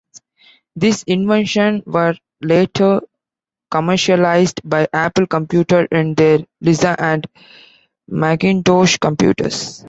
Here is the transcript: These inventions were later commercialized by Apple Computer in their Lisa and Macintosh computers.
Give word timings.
These 0.75 1.03
inventions 1.03 1.83
were 1.85 2.15
later 2.41 3.01
commercialized 3.69 4.67
by 4.67 4.87
Apple 4.91 5.27
Computer 5.27 5.85
in 5.85 6.15
their 6.15 6.39
Lisa 6.59 6.95
and 6.99 7.27
Macintosh 8.07 8.97
computers. 8.97 9.79